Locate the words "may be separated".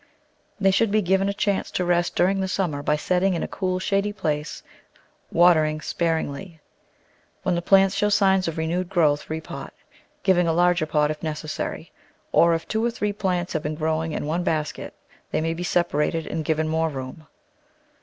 15.39-16.25